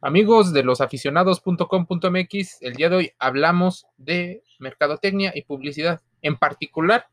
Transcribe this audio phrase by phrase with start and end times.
[0.00, 7.08] Amigos de los aficionados.com.mx, el día de hoy hablamos de mercadotecnia y publicidad, en particular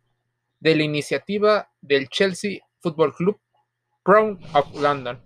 [0.60, 3.42] de la iniciativa del Chelsea Football Club
[4.04, 5.20] Crown of London.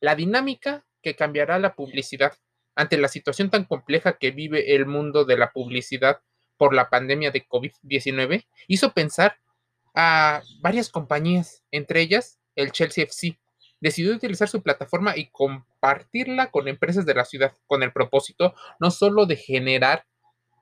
[0.00, 2.34] La dinámica que cambiará la publicidad
[2.74, 6.20] ante la situación tan compleja que vive el mundo de la publicidad
[6.58, 9.38] por la pandemia de COVID-19 hizo pensar
[9.94, 13.38] a varias compañías, entre ellas el Chelsea FC,
[13.80, 15.30] decidió utilizar su plataforma y
[15.84, 20.06] compartirla con empresas de la ciudad con el propósito no solo de generar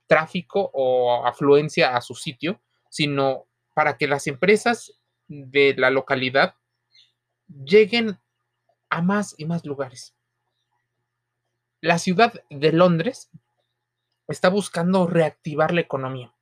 [0.08, 2.60] tráfico o afluencia a su sitio,
[2.90, 6.56] sino para que las empresas de la localidad
[7.46, 8.18] lleguen
[8.90, 10.16] a más y más lugares.
[11.80, 13.30] La ciudad de Londres
[14.26, 16.34] está buscando reactivar la economía.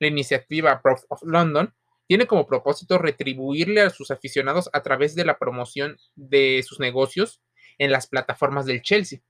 [0.00, 1.72] La iniciativa Prof of London
[2.08, 7.40] tiene como propósito retribuirle a sus aficionados a través de la promoción de sus negocios
[7.78, 9.20] en las plataformas del Chelsea.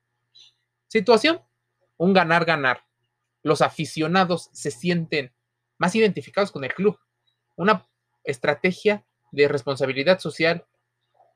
[0.89, 1.41] Situación,
[1.97, 2.85] un ganar-ganar.
[3.43, 5.33] Los aficionados se sienten
[5.79, 6.99] más identificados con el club.
[7.57, 7.87] Una
[8.25, 10.67] estrategia de responsabilidad social,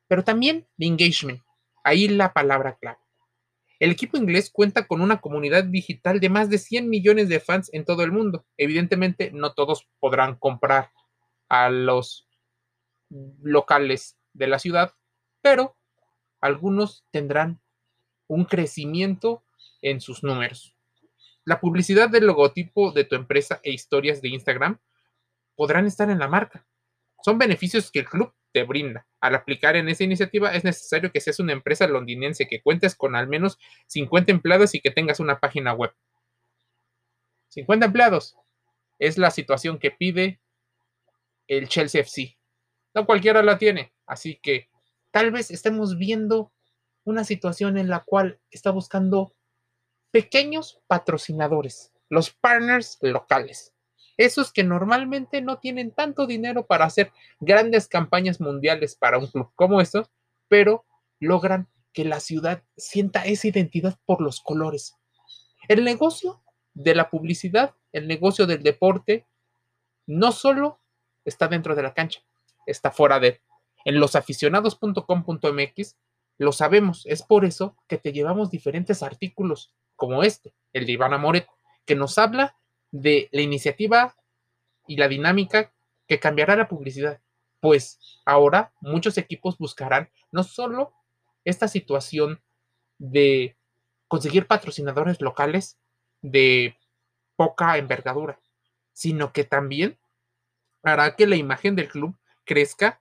[0.09, 1.43] pero también de engagement.
[1.85, 2.99] Ahí la palabra clave.
[3.79, 7.71] El equipo inglés cuenta con una comunidad digital de más de 100 millones de fans
[7.73, 8.45] en todo el mundo.
[8.59, 10.91] Evidentemente, no todos podrán comprar
[11.49, 12.29] a los
[13.09, 14.93] locales de la ciudad,
[15.41, 15.77] pero
[16.41, 17.61] algunos tendrán
[18.27, 19.43] un crecimiento
[19.83, 20.75] en sus números.
[21.45, 24.79] La publicidad del logotipo de tu empresa e historias de Instagram
[25.57, 26.67] podrán estar en la marca.
[27.23, 29.07] Son beneficios que el club te brinda.
[29.21, 33.15] Al aplicar en esa iniciativa es necesario que seas una empresa londinense, que cuentes con
[33.15, 35.93] al menos 50 empleados y que tengas una página web.
[37.49, 38.37] 50 empleados.
[38.99, 40.41] Es la situación que pide
[41.49, 42.39] el Chelsea FC.
[42.95, 44.70] No cualquiera la tiene, así que
[45.11, 46.53] tal vez estemos viendo
[47.05, 49.35] una situación en la cual está buscando
[50.11, 53.75] pequeños patrocinadores, los partners locales.
[54.17, 59.51] Esos que normalmente no tienen tanto dinero para hacer grandes campañas mundiales para un club
[59.55, 60.11] como estos,
[60.49, 60.85] pero
[61.21, 64.97] logran que la ciudad sienta esa identidad por los colores.
[65.69, 66.43] El negocio
[66.75, 69.27] de la publicidad, el negocio del deporte,
[70.07, 70.81] no solo
[71.25, 72.21] está dentro de la cancha,
[72.67, 73.41] está fuera de.
[73.85, 75.97] En losaficionados.com.mx
[76.39, 81.19] lo sabemos, es por eso que te llevamos diferentes artículos como este, el de Ivana
[81.19, 81.47] Moret,
[81.85, 82.57] que nos habla
[82.91, 84.17] de la iniciativa
[84.87, 85.73] y la dinámica
[86.07, 87.21] que cambiará la publicidad.
[87.61, 90.95] Pues ahora muchos equipos buscarán no solo
[91.45, 92.41] esta situación
[92.99, 93.57] de
[94.09, 95.79] conseguir patrocinadores locales
[96.23, 96.77] de
[97.37, 98.41] poca envergadura,
[98.93, 99.99] sino que también
[100.83, 103.00] hará que la imagen del club crezca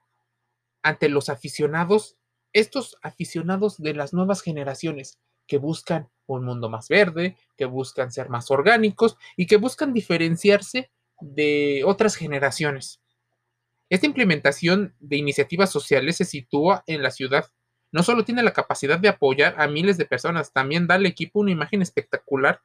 [0.82, 2.16] ante los aficionados,
[2.52, 8.28] estos aficionados de las nuevas generaciones que buscan un mundo más verde, que buscan ser
[8.28, 10.90] más orgánicos y que buscan diferenciarse
[11.20, 13.00] de otras generaciones.
[13.88, 17.46] Esta implementación de iniciativas sociales se sitúa en la ciudad.
[17.90, 21.40] No solo tiene la capacidad de apoyar a miles de personas, también da al equipo
[21.40, 22.60] una imagen espectacular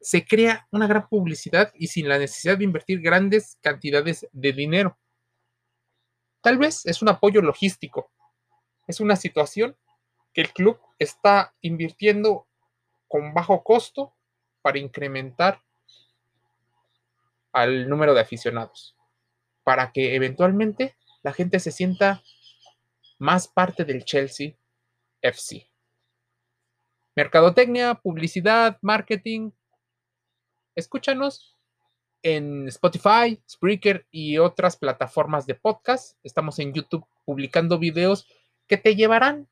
[0.00, 4.96] se crea una gran publicidad y sin la necesidad de invertir grandes cantidades de dinero.
[6.46, 8.12] Tal vez es un apoyo logístico.
[8.86, 9.76] Es una situación
[10.32, 12.46] que el club está invirtiendo
[13.08, 14.14] con bajo costo
[14.62, 15.60] para incrementar
[17.50, 18.94] al número de aficionados,
[19.64, 22.22] para que eventualmente la gente se sienta
[23.18, 24.52] más parte del Chelsea
[25.22, 25.68] FC.
[27.16, 29.50] Mercadotecnia, publicidad, marketing,
[30.76, 31.55] Escúchanos
[32.26, 36.18] en Spotify, Spreaker y otras plataformas de podcast.
[36.24, 38.26] Estamos en YouTube publicando videos
[38.66, 39.46] que te llevarán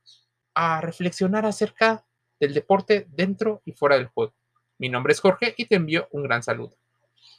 [0.54, 2.04] a reflexionar acerca
[2.40, 4.34] del deporte dentro y fuera del juego.
[4.76, 6.76] Mi nombre es Jorge y te envío un gran saludo.